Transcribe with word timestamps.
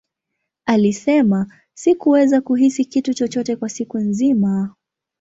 Alisema, 0.65 1.51
Sikuweza 1.73 2.41
kuhisi 2.41 2.85
kitu 2.85 3.13
chochote 3.13 3.55
kwa 3.55 3.69
siku 3.69 3.97
nzima. 3.99 4.75